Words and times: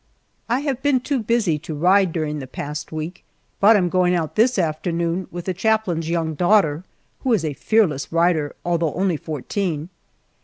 I 0.49 0.61
have 0.61 0.81
been 0.81 0.99
too 0.99 1.21
busy 1.21 1.59
to 1.59 1.75
ride 1.75 2.11
during 2.11 2.39
the 2.39 2.47
past 2.47 2.91
week, 2.91 3.23
but 3.59 3.75
am 3.75 3.87
going 3.87 4.15
out 4.15 4.33
this 4.33 4.57
afternoon 4.57 5.27
with 5.29 5.45
the 5.45 5.53
chaplain's 5.53 6.09
young 6.09 6.33
daughter, 6.33 6.83
who 7.19 7.33
is 7.33 7.45
a 7.45 7.53
fearless 7.53 8.11
rider, 8.11 8.55
although 8.65 8.95
only 8.95 9.15
fourteen. 9.15 9.89